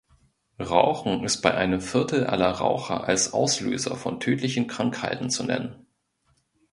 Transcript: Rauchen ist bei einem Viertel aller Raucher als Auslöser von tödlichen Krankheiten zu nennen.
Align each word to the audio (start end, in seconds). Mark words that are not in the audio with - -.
Rauchen 0.59 1.23
ist 1.23 1.41
bei 1.41 1.53
einem 1.53 1.79
Viertel 1.79 2.25
aller 2.25 2.49
Raucher 2.49 3.03
als 3.03 3.33
Auslöser 3.33 3.95
von 3.95 4.19
tödlichen 4.19 4.65
Krankheiten 4.65 5.29
zu 5.29 5.43
nennen. 5.43 5.85